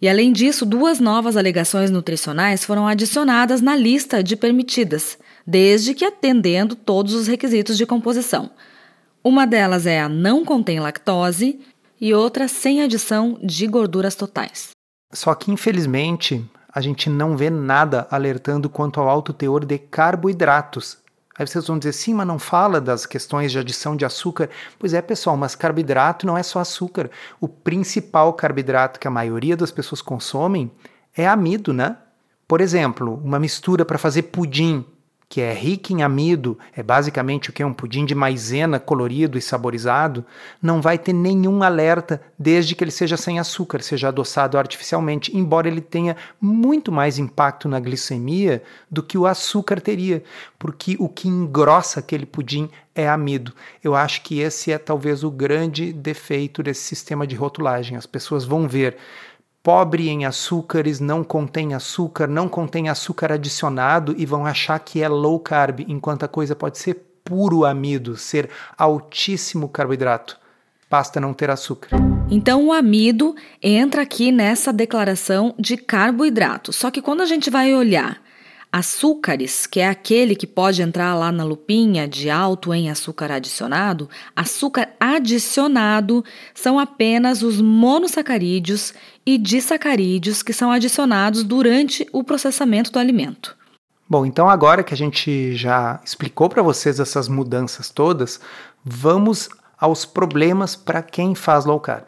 E 0.00 0.08
além 0.08 0.32
disso, 0.32 0.66
duas 0.66 0.98
novas 0.98 1.36
alegações 1.36 1.88
nutricionais 1.88 2.64
foram 2.64 2.88
adicionadas 2.88 3.60
na 3.60 3.76
lista 3.76 4.20
de 4.20 4.34
permitidas, 4.34 5.16
desde 5.46 5.94
que 5.94 6.04
atendendo 6.04 6.74
todos 6.74 7.14
os 7.14 7.28
requisitos 7.28 7.78
de 7.78 7.86
composição. 7.86 8.50
Uma 9.24 9.46
delas 9.46 9.86
é 9.86 10.00
a 10.00 10.08
não 10.08 10.44
contém 10.44 10.80
lactose 10.80 11.60
e 12.00 12.12
outra 12.12 12.48
sem 12.48 12.82
adição 12.82 13.38
de 13.40 13.68
gorduras 13.68 14.16
totais. 14.16 14.70
Só 15.12 15.32
que, 15.34 15.52
infelizmente, 15.52 16.44
a 16.74 16.80
gente 16.80 17.08
não 17.08 17.36
vê 17.36 17.48
nada 17.48 18.08
alertando 18.10 18.68
quanto 18.68 19.00
ao 19.00 19.08
alto 19.08 19.32
teor 19.32 19.64
de 19.64 19.78
carboidratos. 19.78 20.98
Aí 21.38 21.46
vocês 21.46 21.66
vão 21.66 21.78
dizer, 21.78 21.92
sim, 21.92 22.12
mas 22.12 22.26
não 22.26 22.38
fala 22.38 22.80
das 22.80 23.06
questões 23.06 23.52
de 23.52 23.58
adição 23.60 23.94
de 23.94 24.04
açúcar. 24.04 24.50
Pois 24.76 24.92
é, 24.92 25.00
pessoal, 25.00 25.36
mas 25.36 25.54
carboidrato 25.54 26.26
não 26.26 26.36
é 26.36 26.42
só 26.42 26.58
açúcar. 26.58 27.08
O 27.40 27.46
principal 27.46 28.32
carboidrato 28.32 28.98
que 28.98 29.06
a 29.06 29.10
maioria 29.10 29.56
das 29.56 29.70
pessoas 29.70 30.02
consomem 30.02 30.68
é 31.16 31.28
amido, 31.28 31.72
né? 31.72 31.96
Por 32.48 32.60
exemplo, 32.60 33.20
uma 33.24 33.38
mistura 33.38 33.84
para 33.84 33.98
fazer 33.98 34.22
pudim 34.22 34.84
que 35.32 35.40
é 35.40 35.54
rica 35.54 35.94
em 35.94 36.02
amido, 36.02 36.58
é 36.76 36.82
basicamente 36.82 37.48
o 37.48 37.54
que 37.54 37.62
é 37.62 37.66
um 37.66 37.72
pudim 37.72 38.04
de 38.04 38.14
maisena 38.14 38.78
colorido 38.78 39.38
e 39.38 39.40
saborizado, 39.40 40.26
não 40.60 40.82
vai 40.82 40.98
ter 40.98 41.14
nenhum 41.14 41.62
alerta 41.62 42.20
desde 42.38 42.74
que 42.74 42.84
ele 42.84 42.90
seja 42.90 43.16
sem 43.16 43.38
açúcar, 43.38 43.80
seja 43.80 44.08
adoçado 44.08 44.58
artificialmente, 44.58 45.34
embora 45.34 45.68
ele 45.68 45.80
tenha 45.80 46.18
muito 46.38 46.92
mais 46.92 47.18
impacto 47.18 47.66
na 47.66 47.80
glicemia 47.80 48.62
do 48.90 49.02
que 49.02 49.16
o 49.16 49.24
açúcar 49.24 49.80
teria, 49.80 50.22
porque 50.58 50.98
o 50.98 51.08
que 51.08 51.28
engrossa 51.28 52.00
aquele 52.00 52.26
pudim 52.26 52.68
é 52.94 53.08
amido. 53.08 53.54
Eu 53.82 53.94
acho 53.94 54.20
que 54.20 54.40
esse 54.40 54.70
é 54.70 54.76
talvez 54.76 55.24
o 55.24 55.30
grande 55.30 55.94
defeito 55.94 56.62
desse 56.62 56.82
sistema 56.82 57.26
de 57.26 57.34
rotulagem. 57.34 57.96
As 57.96 58.04
pessoas 58.04 58.44
vão 58.44 58.68
ver 58.68 58.98
pobre 59.62 60.08
em 60.08 60.24
açúcares, 60.24 60.98
não 60.98 61.22
contém 61.22 61.74
açúcar, 61.74 62.26
não 62.26 62.48
contém 62.48 62.88
açúcar 62.88 63.32
adicionado 63.32 64.14
e 64.18 64.26
vão 64.26 64.44
achar 64.44 64.78
que 64.80 65.02
é 65.02 65.08
low 65.08 65.38
carb, 65.38 65.80
enquanto 65.88 66.24
a 66.24 66.28
coisa 66.28 66.56
pode 66.56 66.78
ser 66.78 66.94
puro 67.24 67.64
amido, 67.64 68.16
ser 68.16 68.50
altíssimo 68.76 69.68
carboidrato. 69.68 70.38
basta 70.90 71.18
não 71.18 71.32
ter 71.32 71.48
açúcar. 71.48 71.88
Então 72.30 72.66
o 72.66 72.72
amido 72.72 73.34
entra 73.62 74.02
aqui 74.02 74.30
nessa 74.30 74.72
declaração 74.72 75.54
de 75.58 75.76
carboidrato. 75.76 76.72
Só 76.72 76.90
que 76.90 77.00
quando 77.00 77.22
a 77.22 77.26
gente 77.26 77.48
vai 77.48 77.74
olhar 77.74 78.21
Açúcares, 78.72 79.66
que 79.66 79.80
é 79.80 79.88
aquele 79.88 80.34
que 80.34 80.46
pode 80.46 80.80
entrar 80.80 81.14
lá 81.14 81.30
na 81.30 81.44
lupinha 81.44 82.08
de 82.08 82.30
alto 82.30 82.72
em 82.72 82.88
açúcar 82.88 83.30
adicionado, 83.30 84.08
açúcar 84.34 84.88
adicionado 84.98 86.24
são 86.54 86.78
apenas 86.78 87.42
os 87.42 87.60
monossacarídeos 87.60 88.94
e 89.26 89.36
disacarídeos 89.36 90.42
que 90.42 90.54
são 90.54 90.72
adicionados 90.72 91.44
durante 91.44 92.08
o 92.12 92.24
processamento 92.24 92.90
do 92.90 92.98
alimento. 92.98 93.54
Bom, 94.08 94.24
então 94.24 94.48
agora 94.48 94.82
que 94.82 94.94
a 94.94 94.96
gente 94.96 95.54
já 95.54 96.00
explicou 96.02 96.48
para 96.48 96.62
vocês 96.62 96.98
essas 96.98 97.28
mudanças 97.28 97.90
todas, 97.90 98.40
vamos 98.82 99.50
aos 99.78 100.06
problemas 100.06 100.74
para 100.74 101.02
quem 101.02 101.34
faz 101.34 101.66
low 101.66 101.78
carb. 101.78 102.06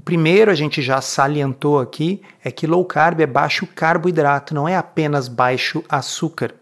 O 0.00 0.02
primeiro 0.02 0.50
a 0.50 0.54
gente 0.54 0.80
já 0.80 0.98
salientou 1.02 1.78
aqui 1.78 2.22
é 2.42 2.50
que 2.50 2.66
low 2.66 2.82
carb 2.86 3.20
é 3.20 3.26
baixo 3.26 3.66
carboidrato, 3.66 4.54
não 4.54 4.66
é 4.66 4.74
apenas 4.74 5.28
baixo 5.28 5.84
açúcar. 5.90 6.54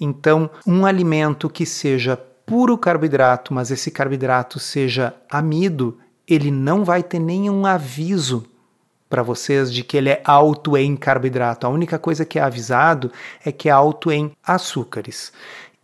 Então, 0.00 0.50
um 0.66 0.84
alimento 0.84 1.48
que 1.48 1.64
seja 1.64 2.16
puro 2.44 2.76
carboidrato, 2.76 3.54
mas 3.54 3.70
esse 3.70 3.92
carboidrato 3.92 4.58
seja 4.58 5.14
amido, 5.30 6.00
ele 6.26 6.50
não 6.50 6.84
vai 6.84 7.00
ter 7.00 7.20
nenhum 7.20 7.64
aviso 7.64 8.44
para 9.08 9.22
vocês 9.22 9.72
de 9.72 9.84
que 9.84 9.96
ele 9.96 10.08
é 10.08 10.20
alto 10.24 10.76
em 10.76 10.96
carboidrato. 10.96 11.68
A 11.68 11.70
única 11.70 11.96
coisa 11.96 12.24
que 12.24 12.40
é 12.40 12.42
avisado 12.42 13.12
é 13.44 13.52
que 13.52 13.68
é 13.68 13.72
alto 13.72 14.10
em 14.10 14.32
açúcares. 14.44 15.32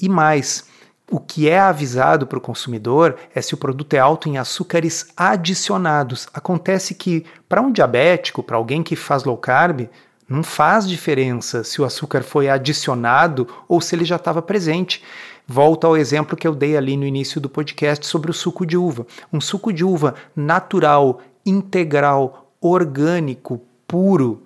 E 0.03 0.09
mais, 0.09 0.67
o 1.11 1.21
que 1.21 1.49
é 1.49 1.59
avisado 1.59 2.27
para 2.27 2.39
o 2.39 2.41
consumidor 2.41 3.17
é 3.35 3.41
se 3.41 3.55
o 3.55 3.57
produto 3.57 3.95
é 3.95 3.99
alto 3.99 4.29
em 4.29 4.39
açúcares 4.39 5.07
adicionados. 5.17 6.27
Acontece 6.35 6.95
que, 6.95 7.25
para 7.49 7.61
um 7.61 7.71
diabético, 7.71 8.43
para 8.43 8.57
alguém 8.57 8.83
que 8.83 8.97
faz 8.97 9.23
low 9.23 9.37
carb, 9.37 9.89
não 10.29 10.43
faz 10.43 10.89
diferença 10.89 11.63
se 11.63 11.81
o 11.81 11.85
açúcar 11.85 12.23
foi 12.23 12.49
adicionado 12.49 13.47
ou 13.69 13.81
se 13.81 13.95
ele 13.95 14.05
já 14.05 14.17
estava 14.17 14.43
presente. 14.43 15.01
Volto 15.47 15.87
ao 15.87 15.97
exemplo 15.97 16.37
que 16.37 16.49
eu 16.49 16.55
dei 16.55 16.77
ali 16.77 16.97
no 16.97 17.07
início 17.07 17.41
do 17.41 17.49
podcast 17.49 18.05
sobre 18.05 18.33
o 18.33 18.35
suco 18.35 18.67
de 18.67 18.77
uva. 18.77 19.07
Um 19.33 19.41
suco 19.41 19.73
de 19.73 19.85
uva 19.85 20.17
natural, 20.35 21.21
integral, 21.45 22.51
orgânico, 22.61 23.63
puro, 23.87 24.43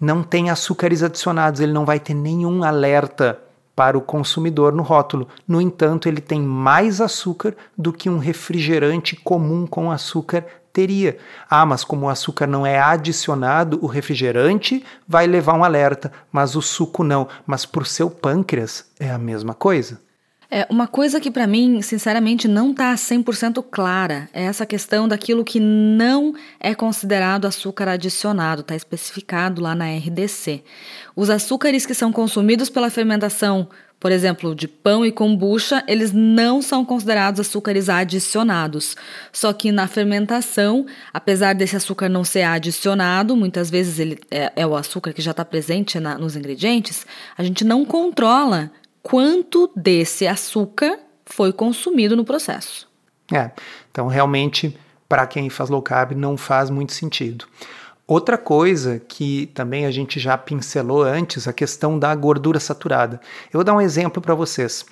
não 0.00 0.22
tem 0.22 0.50
açúcares 0.50 1.02
adicionados, 1.02 1.60
ele 1.60 1.72
não 1.72 1.84
vai 1.84 1.98
ter 1.98 2.14
nenhum 2.14 2.62
alerta 2.62 3.40
para 3.74 3.98
o 3.98 4.02
consumidor 4.02 4.72
no 4.72 4.82
rótulo. 4.82 5.28
No 5.46 5.60
entanto, 5.60 6.08
ele 6.08 6.20
tem 6.20 6.40
mais 6.40 7.00
açúcar 7.00 7.56
do 7.76 7.92
que 7.92 8.08
um 8.08 8.18
refrigerante 8.18 9.16
comum 9.16 9.66
com 9.66 9.90
açúcar 9.90 10.44
teria. 10.72 11.16
Ah, 11.48 11.64
mas 11.64 11.84
como 11.84 12.06
o 12.06 12.08
açúcar 12.08 12.46
não 12.46 12.66
é 12.66 12.78
adicionado, 12.78 13.78
o 13.80 13.86
refrigerante 13.86 14.84
vai 15.06 15.26
levar 15.26 15.54
um 15.54 15.64
alerta, 15.64 16.12
mas 16.32 16.56
o 16.56 16.62
suco 16.62 17.04
não. 17.04 17.28
Mas 17.46 17.64
para 17.64 17.82
o 17.82 17.86
seu 17.86 18.10
pâncreas 18.10 18.84
é 18.98 19.10
a 19.10 19.18
mesma 19.18 19.54
coisa. 19.54 20.00
É, 20.56 20.68
uma 20.70 20.86
coisa 20.86 21.18
que 21.18 21.32
para 21.32 21.48
mim, 21.48 21.82
sinceramente, 21.82 22.46
não 22.46 22.70
está 22.70 22.94
100% 22.94 23.60
clara 23.68 24.28
é 24.32 24.44
essa 24.44 24.64
questão 24.64 25.08
daquilo 25.08 25.42
que 25.42 25.58
não 25.58 26.32
é 26.60 26.76
considerado 26.76 27.44
açúcar 27.44 27.88
adicionado, 27.88 28.60
está 28.60 28.76
especificado 28.76 29.60
lá 29.60 29.74
na 29.74 29.86
RDC. 29.86 30.62
Os 31.16 31.28
açúcares 31.28 31.84
que 31.84 31.92
são 31.92 32.12
consumidos 32.12 32.70
pela 32.70 32.88
fermentação, 32.88 33.68
por 33.98 34.12
exemplo, 34.12 34.54
de 34.54 34.68
pão 34.68 35.04
e 35.04 35.10
kombucha, 35.10 35.82
eles 35.88 36.12
não 36.12 36.62
são 36.62 36.84
considerados 36.84 37.40
açúcares 37.40 37.88
adicionados. 37.88 38.94
Só 39.32 39.52
que 39.52 39.72
na 39.72 39.88
fermentação, 39.88 40.86
apesar 41.12 41.56
desse 41.56 41.74
açúcar 41.74 42.08
não 42.08 42.22
ser 42.22 42.42
adicionado, 42.42 43.34
muitas 43.34 43.70
vezes 43.70 43.98
ele 43.98 44.20
é, 44.30 44.52
é 44.54 44.64
o 44.64 44.76
açúcar 44.76 45.12
que 45.12 45.20
já 45.20 45.32
está 45.32 45.44
presente 45.44 45.98
na, 45.98 46.16
nos 46.16 46.36
ingredientes, 46.36 47.04
a 47.36 47.42
gente 47.42 47.64
não 47.64 47.84
controla 47.84 48.70
quanto 49.04 49.70
desse 49.76 50.26
açúcar 50.26 50.98
foi 51.26 51.52
consumido 51.52 52.16
no 52.16 52.24
processo. 52.24 52.88
É, 53.32 53.50
então 53.90 54.08
realmente 54.08 54.76
para 55.08 55.26
quem 55.26 55.48
faz 55.50 55.68
low 55.70 55.82
carb 55.82 56.12
não 56.12 56.36
faz 56.36 56.70
muito 56.70 56.92
sentido. 56.92 57.44
Outra 58.06 58.36
coisa 58.36 59.00
que 59.06 59.46
também 59.54 59.86
a 59.86 59.90
gente 59.90 60.18
já 60.18 60.36
pincelou 60.36 61.02
antes, 61.02 61.46
a 61.46 61.52
questão 61.52 61.98
da 61.98 62.14
gordura 62.14 62.58
saturada. 62.58 63.20
Eu 63.52 63.58
vou 63.58 63.64
dar 63.64 63.74
um 63.74 63.80
exemplo 63.80 64.20
para 64.20 64.34
vocês. 64.34 64.84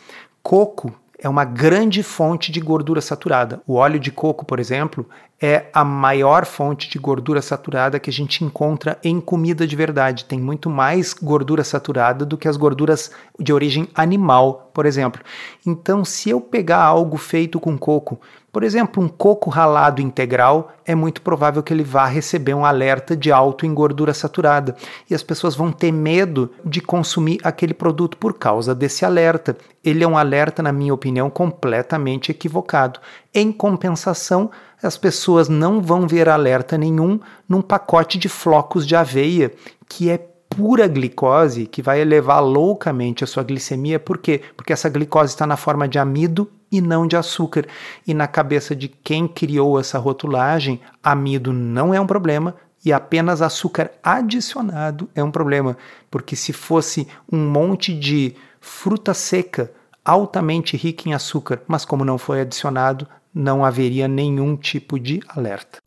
Coco 0.42 0.94
é 1.18 1.28
uma 1.28 1.44
grande 1.44 2.02
fonte 2.02 2.52
de 2.52 2.60
gordura 2.60 3.00
saturada. 3.00 3.62
O 3.66 3.74
óleo 3.74 3.98
de 3.98 4.10
coco, 4.10 4.44
por 4.44 4.58
exemplo, 4.58 5.08
é 5.42 5.66
a 5.72 5.84
maior 5.84 6.46
fonte 6.46 6.88
de 6.88 7.00
gordura 7.00 7.42
saturada 7.42 7.98
que 7.98 8.08
a 8.08 8.12
gente 8.12 8.44
encontra 8.44 8.96
em 9.02 9.20
comida 9.20 9.66
de 9.66 9.74
verdade. 9.74 10.24
Tem 10.24 10.40
muito 10.40 10.70
mais 10.70 11.12
gordura 11.12 11.64
saturada 11.64 12.24
do 12.24 12.38
que 12.38 12.46
as 12.46 12.56
gorduras 12.56 13.10
de 13.36 13.52
origem 13.52 13.88
animal, 13.92 14.70
por 14.72 14.86
exemplo. 14.86 15.20
Então, 15.66 16.04
se 16.04 16.30
eu 16.30 16.40
pegar 16.40 16.84
algo 16.84 17.16
feito 17.16 17.58
com 17.58 17.76
coco, 17.76 18.20
por 18.52 18.62
exemplo, 18.64 19.02
um 19.02 19.08
coco 19.08 19.48
ralado 19.48 20.02
integral, 20.02 20.72
é 20.84 20.94
muito 20.94 21.22
provável 21.22 21.62
que 21.62 21.72
ele 21.72 21.82
vá 21.82 22.04
receber 22.04 22.52
um 22.52 22.66
alerta 22.66 23.16
de 23.16 23.32
alto 23.32 23.64
em 23.64 23.72
gordura 23.72 24.12
saturada. 24.12 24.76
E 25.08 25.14
as 25.14 25.22
pessoas 25.22 25.56
vão 25.56 25.72
ter 25.72 25.90
medo 25.90 26.50
de 26.62 26.82
consumir 26.82 27.40
aquele 27.42 27.72
produto 27.72 28.18
por 28.18 28.34
causa 28.34 28.74
desse 28.74 29.06
alerta. 29.06 29.56
Ele 29.82 30.04
é 30.04 30.06
um 30.06 30.18
alerta, 30.18 30.62
na 30.62 30.70
minha 30.70 30.92
opinião, 30.92 31.30
completamente 31.30 32.30
equivocado. 32.30 33.00
Em 33.34 33.50
compensação, 33.50 34.50
as 34.82 34.98
pessoas 34.98 35.48
não 35.48 35.80
vão 35.80 36.06
ver 36.06 36.28
alerta 36.28 36.76
nenhum 36.76 37.18
num 37.48 37.62
pacote 37.62 38.18
de 38.18 38.28
flocos 38.28 38.86
de 38.86 38.94
aveia, 38.94 39.50
que 39.88 40.10
é 40.10 40.18
pura 40.50 40.86
glicose 40.86 41.66
que 41.66 41.80
vai 41.80 42.00
elevar 42.00 42.44
loucamente 42.44 43.24
a 43.24 43.26
sua 43.26 43.42
glicemia. 43.42 43.98
Por 43.98 44.18
quê? 44.18 44.42
Porque 44.54 44.72
essa 44.72 44.90
glicose 44.90 45.32
está 45.32 45.46
na 45.46 45.56
forma 45.56 45.88
de 45.88 45.98
amido 45.98 46.50
e 46.70 46.80
não 46.80 47.06
de 47.06 47.16
açúcar. 47.16 47.66
E 48.06 48.12
na 48.12 48.26
cabeça 48.26 48.76
de 48.76 48.88
quem 48.88 49.26
criou 49.26 49.80
essa 49.80 49.98
rotulagem, 49.98 50.80
amido 51.02 51.54
não 51.54 51.94
é 51.94 52.00
um 52.00 52.06
problema 52.06 52.54
e 52.84 52.92
apenas 52.92 53.40
açúcar 53.40 53.90
adicionado 54.02 55.08
é 55.14 55.24
um 55.24 55.30
problema. 55.30 55.76
Porque 56.10 56.36
se 56.36 56.52
fosse 56.52 57.08
um 57.30 57.48
monte 57.48 57.94
de 57.98 58.34
fruta 58.60 59.14
seca 59.14 59.72
altamente 60.04 60.76
rica 60.76 61.08
em 61.08 61.14
açúcar, 61.14 61.62
mas 61.66 61.84
como 61.84 62.04
não 62.04 62.18
foi 62.18 62.40
adicionado, 62.40 63.06
não 63.34 63.64
haveria 63.64 64.06
nenhum 64.08 64.56
tipo 64.56 64.98
de 64.98 65.20
alerta. 65.28 65.78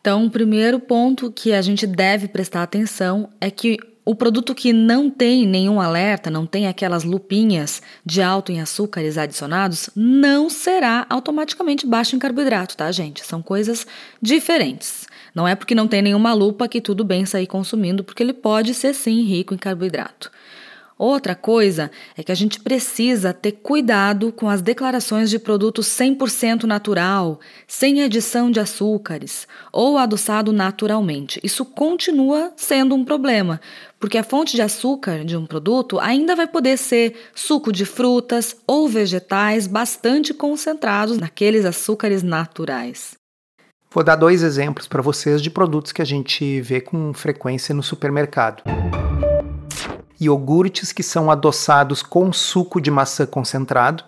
Então, 0.00 0.24
o 0.24 0.30
primeiro 0.30 0.80
ponto 0.80 1.30
que 1.30 1.52
a 1.52 1.60
gente 1.60 1.86
deve 1.86 2.26
prestar 2.26 2.62
atenção 2.62 3.28
é 3.40 3.50
que 3.50 3.78
o 4.02 4.14
produto 4.14 4.54
que 4.54 4.72
não 4.72 5.10
tem 5.10 5.46
nenhum 5.46 5.80
alerta, 5.80 6.30
não 6.30 6.46
tem 6.46 6.66
aquelas 6.66 7.04
lupinhas 7.04 7.82
de 8.04 8.22
alto 8.22 8.50
em 8.50 8.60
açúcares 8.60 9.18
adicionados, 9.18 9.90
não 9.94 10.48
será 10.48 11.06
automaticamente 11.08 11.86
baixo 11.86 12.16
em 12.16 12.18
carboidrato, 12.18 12.76
tá, 12.76 12.90
gente? 12.90 13.24
São 13.24 13.42
coisas 13.42 13.86
diferentes. 14.20 15.06
Não 15.34 15.46
é 15.46 15.54
porque 15.54 15.74
não 15.74 15.86
tem 15.86 16.02
nenhuma 16.02 16.32
lupa 16.32 16.66
que 16.66 16.80
tudo 16.80 17.04
bem 17.04 17.26
sair 17.26 17.46
consumindo, 17.46 18.02
porque 18.02 18.22
ele 18.22 18.32
pode 18.32 18.72
ser 18.74 18.94
sim 18.94 19.22
rico 19.22 19.54
em 19.54 19.58
carboidrato. 19.58 20.30
Outra 21.00 21.34
coisa 21.34 21.90
é 22.14 22.22
que 22.22 22.30
a 22.30 22.34
gente 22.34 22.60
precisa 22.60 23.32
ter 23.32 23.52
cuidado 23.52 24.30
com 24.30 24.50
as 24.50 24.60
declarações 24.60 25.30
de 25.30 25.38
produto 25.38 25.80
100% 25.80 26.64
natural, 26.64 27.40
sem 27.66 28.02
adição 28.02 28.50
de 28.50 28.60
açúcares 28.60 29.48
ou 29.72 29.96
adoçado 29.96 30.52
naturalmente. 30.52 31.40
Isso 31.42 31.64
continua 31.64 32.52
sendo 32.54 32.94
um 32.94 33.02
problema, 33.02 33.62
porque 33.98 34.18
a 34.18 34.22
fonte 34.22 34.54
de 34.54 34.60
açúcar 34.60 35.24
de 35.24 35.38
um 35.38 35.46
produto 35.46 35.98
ainda 35.98 36.36
vai 36.36 36.46
poder 36.46 36.76
ser 36.76 37.16
suco 37.34 37.72
de 37.72 37.86
frutas 37.86 38.54
ou 38.66 38.86
vegetais 38.86 39.66
bastante 39.66 40.34
concentrados 40.34 41.16
naqueles 41.16 41.64
açúcares 41.64 42.22
naturais. 42.22 43.12
Vou 43.90 44.04
dar 44.04 44.16
dois 44.16 44.42
exemplos 44.42 44.86
para 44.86 45.00
vocês 45.00 45.40
de 45.40 45.48
produtos 45.48 45.92
que 45.92 46.02
a 46.02 46.04
gente 46.04 46.60
vê 46.60 46.78
com 46.78 47.14
frequência 47.14 47.74
no 47.74 47.82
supermercado 47.82 48.62
iogurtes 50.20 50.92
que 50.92 51.02
são 51.02 51.30
adoçados 51.30 52.02
com 52.02 52.32
suco 52.32 52.80
de 52.80 52.90
maçã 52.90 53.26
concentrado. 53.26 54.04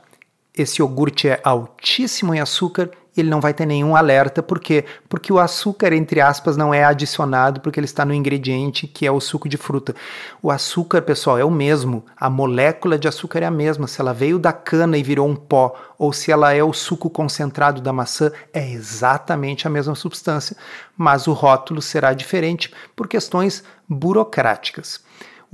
Esse 0.54 0.82
iogurte 0.82 1.28
é 1.28 1.40
altíssimo 1.42 2.34
em 2.34 2.40
açúcar 2.40 2.90
ele 3.16 3.28
não 3.28 3.40
vai 3.40 3.52
ter 3.52 3.66
nenhum 3.66 3.94
alerta, 3.94 4.42
por 4.42 4.58
quê? 4.58 4.84
Porque 5.08 5.32
o 5.32 5.38
açúcar, 5.38 5.92
entre 5.92 6.20
aspas, 6.20 6.56
não 6.56 6.72
é 6.72 6.82
adicionado 6.82 7.60
porque 7.60 7.78
ele 7.78 7.84
está 7.84 8.04
no 8.04 8.14
ingrediente 8.14 8.86
que 8.86 9.06
é 9.06 9.12
o 9.12 9.20
suco 9.20 9.48
de 9.48 9.58
fruta. 9.58 9.94
O 10.42 10.50
açúcar, 10.50 11.02
pessoal, 11.02 11.38
é 11.38 11.44
o 11.44 11.50
mesmo, 11.50 12.04
a 12.16 12.30
molécula 12.30 12.98
de 12.98 13.06
açúcar 13.06 13.40
é 13.42 13.46
a 13.46 13.50
mesma. 13.50 13.86
Se 13.86 14.00
ela 14.00 14.14
veio 14.14 14.38
da 14.38 14.52
cana 14.52 14.96
e 14.96 15.02
virou 15.02 15.28
um 15.28 15.36
pó, 15.36 15.74
ou 15.98 16.12
se 16.12 16.32
ela 16.32 16.54
é 16.54 16.64
o 16.64 16.72
suco 16.72 17.10
concentrado 17.10 17.82
da 17.82 17.92
maçã, 17.92 18.32
é 18.52 18.70
exatamente 18.70 19.66
a 19.66 19.70
mesma 19.70 19.94
substância, 19.94 20.56
mas 20.96 21.26
o 21.26 21.32
rótulo 21.32 21.82
será 21.82 22.14
diferente 22.14 22.72
por 22.96 23.06
questões 23.06 23.62
burocráticas. 23.86 25.00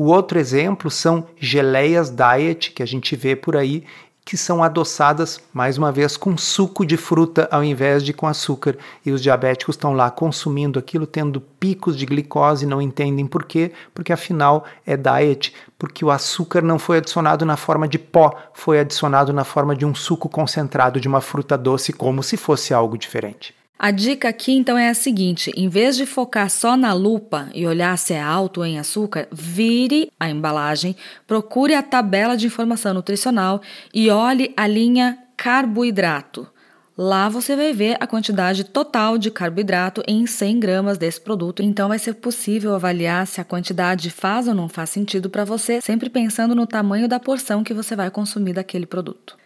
O 0.01 0.13
outro 0.13 0.39
exemplo 0.39 0.93
são 0.93 1.27
geleias 1.41 2.09
diet, 2.09 2.71
que 2.71 2.85
a 2.85 2.87
gente 2.87 3.17
vê 3.17 3.35
por 3.35 3.57
aí, 3.57 3.85
que 4.25 4.37
são 4.37 4.63
adoçadas, 4.63 5.41
mais 5.53 5.77
uma 5.77 5.91
vez, 5.91 6.17
com 6.17 6.37
suco 6.37 6.87
de 6.87 6.97
fruta 6.97 7.49
ao 7.51 7.65
invés 7.65 8.05
de 8.05 8.13
com 8.13 8.29
açúcar. 8.29 8.79
E 9.05 9.11
os 9.11 9.21
diabéticos 9.21 9.75
estão 9.75 9.95
lá 9.95 10.09
consumindo 10.09 10.79
aquilo, 10.79 11.05
tendo 11.05 11.41
picos 11.41 11.97
de 11.97 12.07
glicose, 12.07 12.65
não 12.65 12.81
entendem 12.81 13.27
por 13.27 13.45
quê, 13.45 13.73
porque 13.93 14.13
afinal 14.13 14.65
é 14.87 14.97
diet, 14.97 15.53
porque 15.77 16.05
o 16.05 16.13
açúcar 16.13 16.63
não 16.63 16.79
foi 16.79 16.99
adicionado 16.99 17.45
na 17.45 17.57
forma 17.57 17.89
de 17.89 17.99
pó, 17.99 18.33
foi 18.55 18.79
adicionado 18.79 19.33
na 19.33 19.43
forma 19.43 19.75
de 19.75 19.85
um 19.85 19.97
suco 19.97 20.29
concentrado 20.29 21.01
de 21.01 21.09
uma 21.09 21.21
fruta 21.21 21.59
doce, 21.59 21.93
como 21.93 22.23
se 22.23 22.37
fosse 22.37 22.73
algo 22.73 22.97
diferente. 22.97 23.53
A 23.79 23.93
dica 23.93 24.29
aqui 24.29 24.53
então 24.53 24.77
é 24.77 24.89
a 24.89 24.95
seguinte: 24.95 25.53
em 25.57 25.69
vez 25.69 25.97
de 25.97 26.05
focar 26.05 26.51
só 26.51 26.77
na 26.77 26.93
lupa 26.93 27.49
e 27.55 27.65
olhar 27.65 27.97
se 27.97 28.13
é 28.13 28.21
alto 28.21 28.65
em 28.65 28.77
açúcar, 28.77 29.29
vire 29.31 30.11
a 30.19 30.29
embalagem, 30.29 30.97
procure 31.29 31.75
a 31.75 31.83
tabela 31.83 32.37
de 32.37 32.47
informação 32.47 32.93
nutricional 32.93 33.63
e 33.95 34.11
olhe 34.11 34.53
a 34.57 34.67
linha 34.67 35.17
carboidrato. 35.37 36.49
Lá 36.97 37.29
você 37.29 37.55
vai 37.55 37.73
ver 37.73 37.97
a 38.01 38.09
quantidade 38.09 38.65
total 38.65 39.17
de 39.17 39.31
carboidrato 39.31 40.03
em 40.09 40.27
100 40.27 40.59
gramas 40.59 40.99
desse 40.99 41.21
produto, 41.21 41.63
então 41.63 41.87
vai 41.87 42.01
ser 42.01 42.15
possível 42.15 42.75
avaliar 42.75 43.25
se 43.29 43.41
a 43.41 43.45
quantidade 43.45 44.11
faz 44.11 44.49
ou 44.49 44.55
não 44.55 44.69
faz 44.69 44.91
sentido 44.91 45.31
para 45.31 45.45
você, 45.45 45.81
sempre 45.81 46.11
pensando 46.11 46.57
no 46.57 46.67
tamanho 46.67 47.07
da 47.07 47.21
porção 47.21 47.63
que 47.63 47.73
você 47.73 47.95
vai 47.95 48.11
consumir 48.11 48.55
daquele 48.55 48.87
produto. 48.87 49.37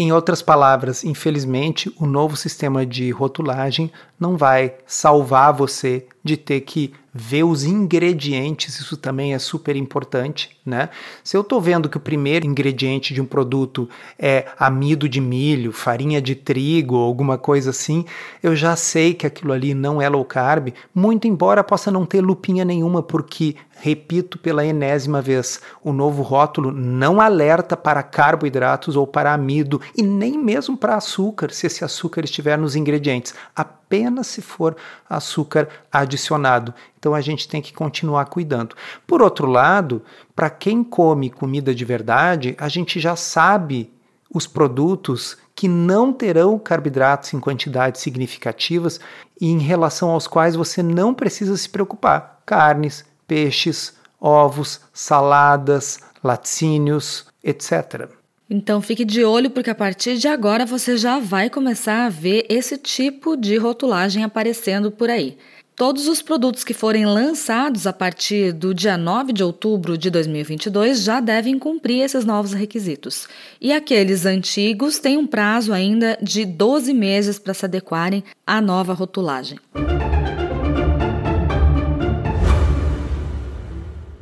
Em 0.00 0.12
outras 0.12 0.40
palavras, 0.40 1.04
infelizmente, 1.04 1.94
o 1.98 2.06
novo 2.06 2.34
sistema 2.34 2.86
de 2.86 3.10
rotulagem 3.10 3.92
não 4.18 4.34
vai 4.34 4.76
salvar 4.86 5.52
você 5.52 6.06
de 6.24 6.38
ter 6.38 6.62
que 6.62 6.90
ver 7.12 7.42
os 7.42 7.64
ingredientes, 7.64 8.78
isso 8.78 8.96
também 8.96 9.34
é 9.34 9.38
super 9.38 9.76
importante, 9.76 10.56
né? 10.64 10.88
Se 11.24 11.36
eu 11.36 11.40
estou 11.40 11.60
vendo 11.60 11.88
que 11.88 11.96
o 11.96 12.00
primeiro 12.00 12.46
ingrediente 12.46 13.12
de 13.12 13.20
um 13.20 13.26
produto 13.26 13.88
é 14.18 14.46
amido 14.58 15.08
de 15.08 15.20
milho, 15.20 15.72
farinha 15.72 16.22
de 16.22 16.34
trigo, 16.34 16.96
alguma 16.96 17.36
coisa 17.36 17.70
assim, 17.70 18.04
eu 18.42 18.54
já 18.54 18.76
sei 18.76 19.12
que 19.12 19.26
aquilo 19.26 19.52
ali 19.52 19.74
não 19.74 20.00
é 20.00 20.08
low 20.08 20.24
carb, 20.24 20.72
muito 20.94 21.26
embora 21.26 21.64
possa 21.64 21.90
não 21.90 22.06
ter 22.06 22.20
lupinha 22.20 22.64
nenhuma, 22.64 23.02
porque 23.02 23.56
repito 23.80 24.38
pela 24.38 24.64
enésima 24.64 25.22
vez, 25.22 25.60
o 25.82 25.90
novo 25.90 26.22
rótulo 26.22 26.70
não 26.70 27.18
alerta 27.20 27.76
para 27.76 28.02
carboidratos 28.02 28.94
ou 28.94 29.06
para 29.06 29.32
amido 29.32 29.80
e 29.96 30.02
nem 30.02 30.36
mesmo 30.38 30.76
para 30.76 30.96
açúcar, 30.96 31.50
se 31.50 31.66
esse 31.66 31.82
açúcar 31.82 32.22
estiver 32.22 32.58
nos 32.58 32.76
ingredientes. 32.76 33.34
Apenas 33.56 34.26
se 34.26 34.42
for 34.42 34.76
açúcar 35.08 35.66
adicionado. 35.90 36.74
Então 36.98 37.14
a 37.14 37.22
gente 37.22 37.48
tem 37.48 37.62
que 37.62 37.72
continuar 37.72 38.26
cuidando. 38.26 38.76
Por 39.06 39.22
outro 39.22 39.46
lado, 39.46 40.02
para 40.36 40.50
quem 40.50 40.84
come 40.84 41.30
comida 41.30 41.74
de 41.74 41.84
verdade, 41.84 42.54
a 42.58 42.68
gente 42.68 43.00
já 43.00 43.16
sabe 43.16 43.90
os 44.32 44.46
produtos 44.46 45.38
que 45.54 45.66
não 45.66 46.12
terão 46.12 46.58
carboidratos 46.58 47.32
em 47.34 47.40
quantidades 47.40 48.00
significativas 48.00 49.00
e 49.40 49.48
em 49.48 49.58
relação 49.58 50.10
aos 50.10 50.26
quais 50.26 50.54
você 50.54 50.82
não 50.82 51.14
precisa 51.14 51.56
se 51.56 51.68
preocupar. 51.68 52.40
Carnes, 52.46 53.04
peixes, 53.30 53.94
ovos, 54.20 54.80
saladas, 54.92 56.00
laticínios, 56.22 57.26
etc. 57.44 58.08
Então 58.50 58.82
fique 58.82 59.04
de 59.04 59.24
olho 59.24 59.48
porque 59.48 59.70
a 59.70 59.74
partir 59.74 60.18
de 60.18 60.26
agora 60.26 60.66
você 60.66 60.96
já 60.96 61.20
vai 61.20 61.48
começar 61.48 62.06
a 62.06 62.08
ver 62.08 62.44
esse 62.48 62.76
tipo 62.76 63.36
de 63.36 63.56
rotulagem 63.56 64.24
aparecendo 64.24 64.90
por 64.90 65.08
aí. 65.08 65.38
Todos 65.76 66.08
os 66.08 66.20
produtos 66.20 66.64
que 66.64 66.74
forem 66.74 67.06
lançados 67.06 67.86
a 67.86 67.92
partir 67.92 68.52
do 68.52 68.74
dia 68.74 68.98
9 68.98 69.32
de 69.32 69.44
outubro 69.44 69.96
de 69.96 70.10
2022 70.10 71.00
já 71.00 71.20
devem 71.20 71.56
cumprir 71.56 72.02
esses 72.02 72.24
novos 72.24 72.52
requisitos. 72.52 73.28
E 73.60 73.72
aqueles 73.72 74.26
antigos 74.26 74.98
têm 74.98 75.16
um 75.16 75.26
prazo 75.26 75.72
ainda 75.72 76.18
de 76.20 76.44
12 76.44 76.92
meses 76.92 77.38
para 77.38 77.54
se 77.54 77.64
adequarem 77.64 78.24
à 78.44 78.60
nova 78.60 78.92
rotulagem. 78.92 79.58